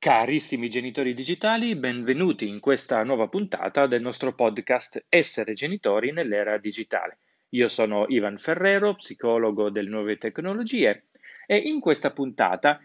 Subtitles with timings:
[0.00, 7.18] Carissimi genitori digitali, benvenuti in questa nuova puntata del nostro podcast Essere genitori nell'era digitale.
[7.50, 11.08] Io sono Ivan Ferrero, psicologo delle nuove tecnologie
[11.46, 12.80] e in questa puntata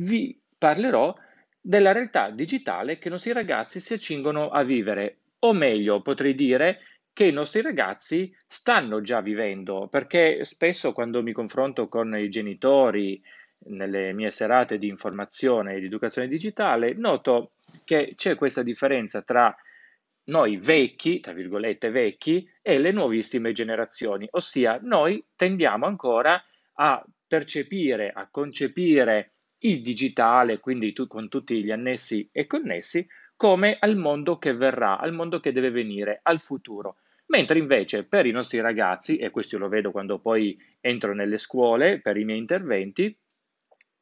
[0.00, 1.14] vi parlerò
[1.60, 6.80] della realtà digitale che i nostri ragazzi si accingono a vivere, o meglio potrei dire
[7.12, 13.22] che i nostri ragazzi stanno già vivendo, perché spesso quando mi confronto con i genitori,
[13.68, 17.52] nelle mie serate di informazione e di educazione digitale, noto
[17.84, 19.54] che c'è questa differenza tra
[20.24, 26.42] noi vecchi, tra virgolette vecchi, e le nuovissime generazioni, ossia noi tendiamo ancora
[26.74, 33.76] a percepire, a concepire il digitale, quindi tu, con tutti gli annessi e connessi, come
[33.78, 36.96] al mondo che verrà, al mondo che deve venire, al futuro.
[37.26, 42.00] Mentre invece per i nostri ragazzi, e questo lo vedo quando poi entro nelle scuole
[42.00, 43.16] per i miei interventi,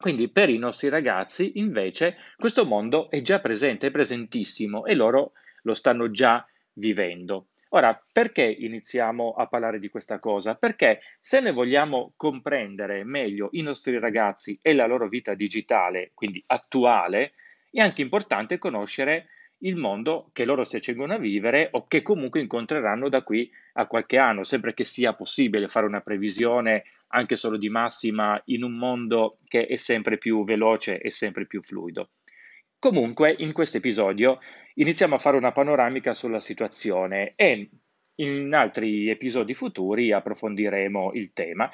[0.04, 5.32] quindi per i nostri ragazzi invece questo mondo è già presente, è presentissimo e loro
[5.62, 7.46] lo stanno già vivendo.
[7.70, 10.56] Ora, perché iniziamo a parlare di questa cosa?
[10.56, 16.44] Perché se ne vogliamo comprendere meglio i nostri ragazzi e la loro vita digitale, quindi
[16.48, 17.32] attuale,
[17.70, 19.28] è anche importante conoscere
[19.60, 23.86] il mondo che loro si accingono a vivere o che comunque incontreranno da qui a
[23.86, 26.84] qualche anno, sempre che sia possibile fare una previsione
[27.14, 31.62] anche solo di massima in un mondo che è sempre più veloce e sempre più
[31.62, 32.10] fluido.
[32.78, 34.40] Comunque, in questo episodio
[34.74, 37.70] iniziamo a fare una panoramica sulla situazione e
[38.16, 41.70] in altri episodi futuri approfondiremo il tema.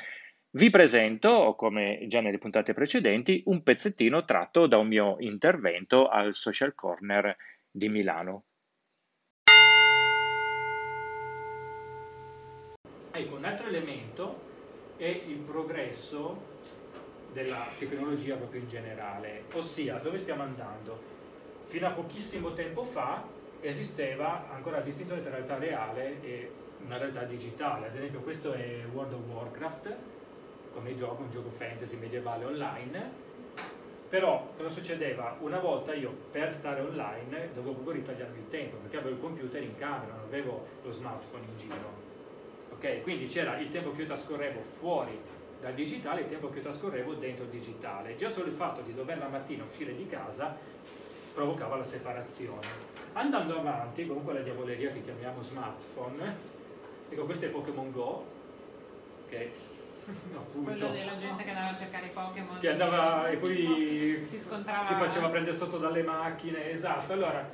[0.53, 6.35] Vi presento, come già nelle puntate precedenti, un pezzettino tratto da un mio intervento al
[6.35, 7.35] Social Corner
[7.71, 8.45] di Milano.
[13.13, 14.50] Ecco, un altro elemento
[15.01, 16.49] è il progresso
[17.33, 21.01] della tecnologia proprio in generale, ossia dove stiamo andando.
[21.65, 23.25] Fino a pochissimo tempo fa
[23.61, 26.51] esisteva ancora la distinzione tra realtà reale e
[26.85, 29.97] una realtà digitale, ad esempio questo è World of Warcraft
[30.75, 33.11] come gioco, un gioco fantasy medievale online,
[34.07, 35.35] però cosa succedeva?
[35.41, 39.63] Una volta io per stare online dovevo proprio ritagliarmi il tempo perché avevo il computer
[39.63, 42.10] in camera, non avevo lo smartphone in giro.
[42.81, 43.03] Ok?
[43.03, 45.21] Quindi c'era il tempo che io trascorrevo fuori
[45.61, 48.15] dal digitale e il tempo che io trascorrevo dentro il digitale.
[48.15, 50.57] Già solo il fatto di dover la mattina uscire di casa
[51.35, 52.67] provocava la separazione.
[53.13, 56.37] Andando avanti, con quella diavoleria che chiamiamo smartphone,
[57.11, 58.25] ecco questo è Pokémon Go,
[59.29, 59.53] che
[60.35, 64.39] appunto, quello della gente che andava a cercare i Pokémon che andava e poi si
[64.39, 67.49] scontrava si faceva prendere sotto dalle macchine esatto allora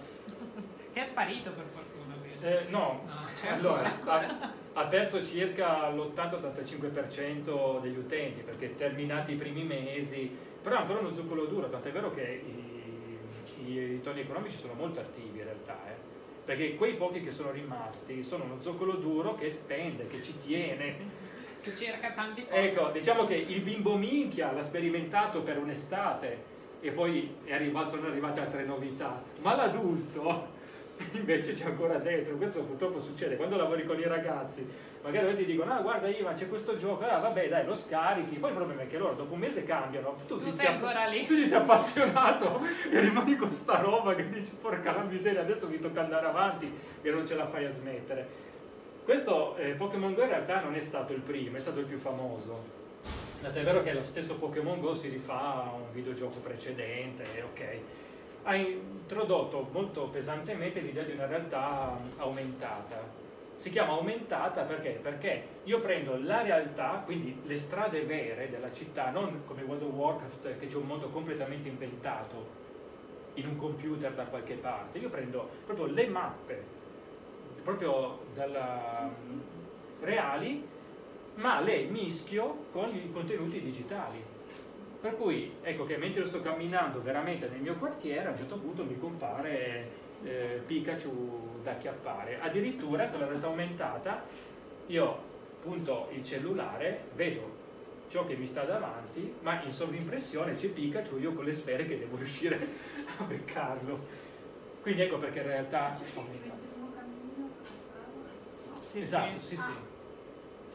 [0.92, 1.95] che è sparito per fortuna
[2.40, 3.08] eh, no,
[3.40, 10.30] cioè, allora ha, ha, perso circa l'80-85% degli utenti perché terminati i primi mesi
[10.62, 15.00] però è ancora uno zuccolo duro tant'è vero che i, i ritorni economici sono molto
[15.00, 15.94] attivi in realtà eh?
[16.44, 21.24] perché quei pochi che sono rimasti sono uno zoccolo duro che spende, che ci tiene
[21.60, 22.56] che cerca tanti posti.
[22.56, 28.06] Ecco, diciamo che il bimbo minchia l'ha sperimentato per un'estate e poi è arrivato, sono
[28.06, 30.54] arrivate altre novità, ma l'adulto
[31.12, 34.66] invece c'è ancora dentro, questo purtroppo succede quando lavori con i ragazzi,
[35.02, 38.50] magari ti dicono ah guarda Ivan c'è questo gioco, ah vabbè dai lo scarichi, poi
[38.50, 40.78] il problema è che loro dopo un mese cambiano, tu, tu ti sei
[41.10, 45.42] lì, tu ti sei appassionato e rimani con sta roba che dici porca la miseria
[45.42, 48.44] adesso mi tocca andare avanti e non ce la fai a smettere.
[49.04, 51.96] Questo eh, Pokémon Go in realtà non è stato il primo, è stato il più
[51.96, 52.74] famoso.
[53.40, 57.78] Tant'è vero che lo stesso Pokémon Go si rifà a un videogioco precedente, ok.
[58.46, 63.24] Ha introdotto molto pesantemente l'idea di una realtà aumentata.
[63.56, 64.98] Si chiama aumentata perché?
[65.02, 69.92] Perché io prendo la realtà, quindi le strade vere della città, non come World of
[69.92, 72.64] Warcraft che c'è un mondo completamente inventato
[73.34, 74.98] in un computer da qualche parte.
[74.98, 76.64] Io prendo proprio le mappe
[77.66, 79.10] proprio dalla,
[80.00, 80.64] reali,
[81.34, 84.22] ma le mischio con i contenuti digitali.
[85.06, 88.82] Per cui ecco che mentre sto camminando veramente nel mio quartiere, a un certo punto
[88.82, 89.88] mi compare
[90.24, 92.40] eh, Pikachu da chiappare.
[92.40, 94.24] Addirittura con la realtà aumentata
[94.86, 95.22] io
[95.60, 97.56] punto il cellulare, vedo
[98.08, 102.00] ciò che mi sta davanti, ma in sovrimpressione c'è Pikachu, io con le sfere che
[102.00, 102.58] devo riuscire
[103.18, 104.04] a beccarlo.
[104.82, 106.00] Quindi ecco perché in realtà
[108.80, 109.70] sì, esatto, sì, sì.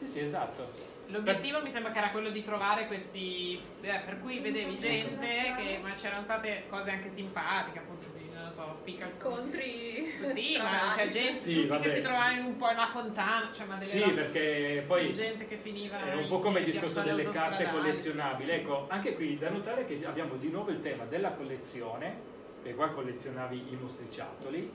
[0.02, 0.90] Sì, sì, esatto.
[1.06, 1.64] L'obiettivo per...
[1.64, 5.94] mi sembra che era quello di trovare questi, eh, per cui vedevi gente, che, ma
[5.94, 9.18] c'erano state cose anche simpatiche, appunto, di non lo so, Pikachu.
[9.18, 10.10] Scontri.
[10.32, 13.74] Sì, ma c'è gente Sì, che si trovavano in un po' una fontana, cioè ma
[13.76, 16.70] delle Sì, robe- perché poi gente che finiva è un in- po' come il in
[16.70, 18.50] discorso delle carte collezionabili.
[18.50, 22.30] Ecco, anche qui da notare che abbiamo di nuovo il tema della collezione,
[22.62, 24.72] e qua collezionavi i mostriciattoli,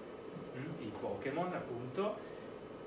[0.57, 2.17] mm, i Pokémon appunto,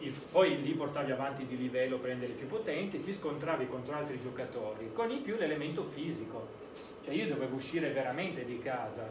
[0.01, 4.19] il- poi li portavi avanti di livello per renderli più potenti, ti scontravi contro altri
[4.19, 6.59] giocatori, con in più l'elemento fisico.
[7.05, 9.07] Cioè io dovevo uscire veramente di casa.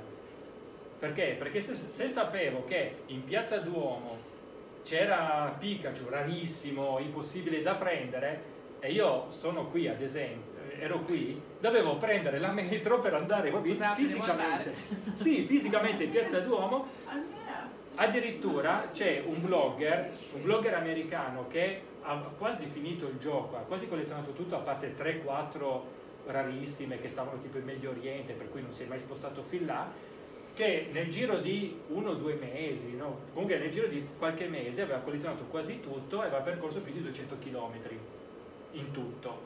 [1.00, 1.36] Perché?
[1.39, 4.18] Perché se, se sapevo che in Piazza Duomo
[4.83, 11.97] c'era Pikachu rarissimo, impossibile da prendere, e io sono qui ad esempio, ero qui, dovevo
[11.97, 14.74] prendere la metro per andare qui Scusate, fisicamente.
[15.13, 16.88] Sì, fisicamente in Piazza Duomo
[18.01, 23.90] Addirittura c'è un blogger, un blogger americano che ha quasi finito il gioco, ha quasi
[23.90, 25.81] collezionato tutto a parte 3-4
[26.28, 29.66] rarissime che stavano tipo in Medio Oriente, per cui non si è mai spostato fin
[29.66, 29.92] là,
[30.54, 33.19] che nel giro di uno o due mesi, no?
[33.34, 37.01] comunque nel giro di qualche mese aveva collezionato quasi tutto e aveva percorso più di
[37.01, 37.74] 200 km
[38.72, 39.42] in tutto.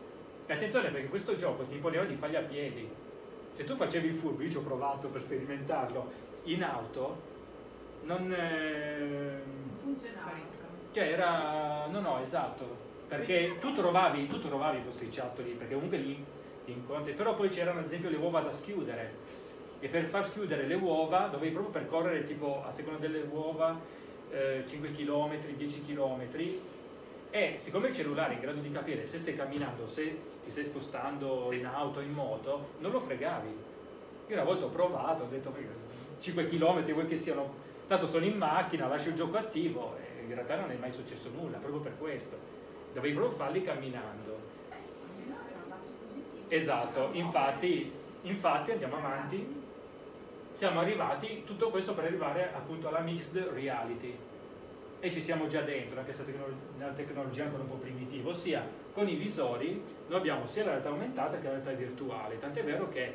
[0.46, 2.88] E attenzione perché questo gioco ti imponeva di farli a piedi.
[3.52, 7.32] Se tu facevi il furbo, io ci ho provato per sperimentarlo, in auto,
[8.04, 8.32] non...
[8.32, 10.68] ehm, Spariscono.
[10.92, 11.86] cioè era...
[11.88, 12.66] no no, esatto,
[13.08, 16.24] perché tu trovavi, tu trovavi i posticciattoli, perché comunque li,
[16.66, 19.42] li incontri, però poi c'erano ad esempio le uova da schiudere.
[19.80, 23.78] E per far schiudere le uova dovevi proprio percorrere tipo a seconda delle uova
[24.32, 26.22] eh, 5 km, 10 km
[27.36, 30.64] e siccome il cellulare è in grado di capire se stai camminando, se ti stai
[30.64, 33.50] spostando in auto, in moto, non lo fregavi.
[34.28, 35.52] Io una volta ho provato, ho detto
[36.20, 37.56] 5 km vuoi che siano,
[37.88, 41.30] tanto sono in macchina, lascio il gioco attivo e in realtà non è mai successo
[41.30, 42.38] nulla, proprio per questo.
[42.94, 44.51] Dovevi proprio farli camminando.
[46.47, 47.91] Esatto, infatti,
[48.21, 49.62] infatti andiamo avanti,
[50.51, 54.15] siamo arrivati, tutto questo per arrivare appunto alla mixed reality
[55.00, 56.45] e ci siamo già dentro, anche se tecno-
[56.77, 60.89] una tecnologia ancora un po' primitiva, ossia con i visori noi abbiamo sia la realtà
[60.89, 63.13] aumentata che la realtà virtuale, tant'è vero che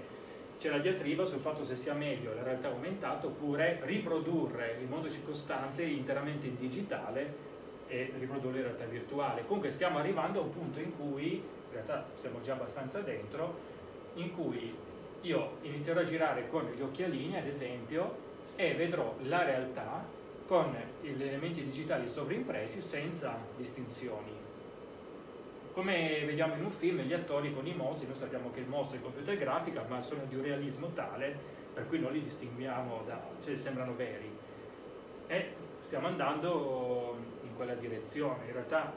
[0.59, 5.09] c'è la diatriba sul fatto se sia meglio la realtà aumentata oppure riprodurre il mondo
[5.09, 7.47] circostante interamente in digitale
[7.87, 9.45] e riprodurre in realtà virtuale.
[9.47, 13.57] Comunque stiamo arrivando a un punto in cui, in realtà siamo già abbastanza dentro,
[14.15, 14.75] in cui
[15.23, 18.27] io inizierò a girare con gli occhialini, ad esempio,
[18.57, 20.05] e vedrò la realtà
[20.47, 24.33] con gli elementi digitali sovrimpressi senza distinzioni.
[25.79, 28.99] Come vediamo in un film, gli attori con i mostri, noi sappiamo che il mostro
[28.99, 31.33] è computer grafica, ma sono di un realismo tale
[31.73, 34.29] per cui non li distinguiamo da, cioè sembrano veri.
[35.29, 35.53] E
[35.87, 38.47] stiamo andando in quella direzione.
[38.47, 38.93] In realtà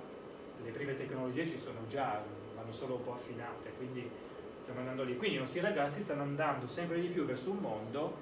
[0.60, 2.20] le prime tecnologie ci sono già,
[2.56, 4.10] vanno solo un po' affinate, quindi
[4.62, 5.16] stiamo andando lì.
[5.18, 8.18] Quindi i nostri ragazzi stanno andando sempre di più verso un mondo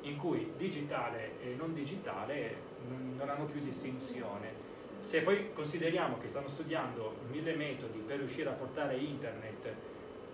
[0.00, 2.56] in cui digitale e non digitale
[2.88, 4.72] non non hanno più distinzione.
[5.04, 9.72] Se poi consideriamo che stanno studiando mille metodi per riuscire a portare internet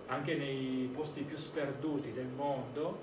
[0.07, 2.97] anche nei posti più sperduti del mondo,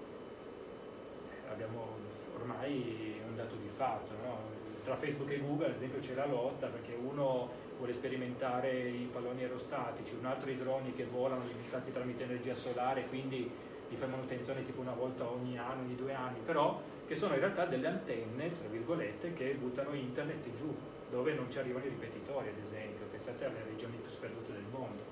[1.30, 1.98] eh, abbiamo
[2.36, 4.12] ormai un dato di fatto.
[4.22, 4.38] no?
[4.82, 9.42] Tra Facebook e Google, ad esempio, c'è la lotta perché uno vuole sperimentare i palloni
[9.42, 13.48] aerostatici, un altro i droni che volano alimentati tramite energia solare, quindi
[13.90, 17.40] li fai manutenzione tipo una volta ogni anno, ogni due anni, però che sono in
[17.40, 20.74] realtà delle antenne, tra virgolette, che buttano internet giù,
[21.10, 25.02] dove non ci arrivano i ripetitori, ad esempio, pensate alle regioni più sperdute del mondo.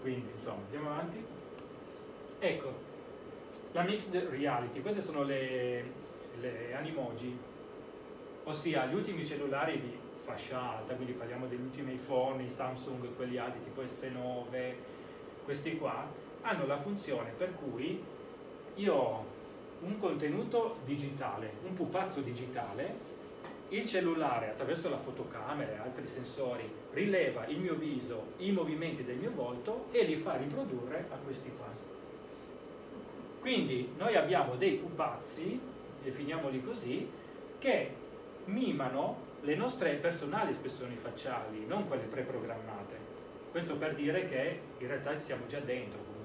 [0.00, 1.24] Quindi, insomma, andiamo avanti.
[2.40, 2.72] Ecco,
[3.72, 5.84] la mixed reality, queste sono le,
[6.40, 7.36] le animoji,
[8.44, 13.38] ossia gli ultimi cellulari di fascia alta, quindi parliamo degli ultimi iPhone, i Samsung, quelli
[13.38, 14.74] alti tipo S9,
[15.44, 16.06] questi qua,
[16.42, 18.02] hanno la funzione per cui
[18.74, 19.24] io ho
[19.80, 23.07] un contenuto digitale, un pupazzo digitale,
[23.70, 29.16] il cellulare attraverso la fotocamera e altri sensori rileva il mio viso, i movimenti del
[29.16, 31.66] mio volto e li fa riprodurre a questi qua.
[33.40, 35.60] Quindi noi abbiamo dei pupazzi,
[36.02, 37.08] definiamoli così,
[37.58, 37.94] che
[38.46, 42.96] mimano le nostre personali espressioni facciali, non quelle preprogrammate.
[43.50, 46.17] Questo per dire che in realtà ci siamo già dentro.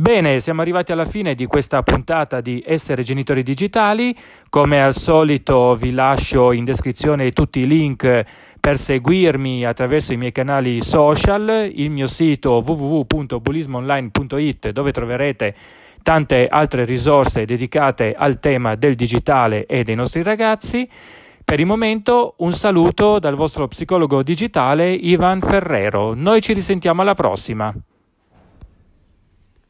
[0.00, 4.16] Bene, siamo arrivati alla fine di questa puntata di Essere Genitori Digitali.
[4.48, 8.24] Come al solito vi lascio in descrizione tutti i link
[8.60, 15.52] per seguirmi attraverso i miei canali social, il mio sito www.bullismoonline.it dove troverete
[16.04, 20.88] tante altre risorse dedicate al tema del digitale e dei nostri ragazzi.
[21.44, 26.14] Per il momento un saluto dal vostro psicologo digitale Ivan Ferrero.
[26.14, 27.74] Noi ci risentiamo alla prossima.